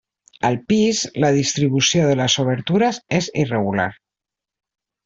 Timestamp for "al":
0.47-0.55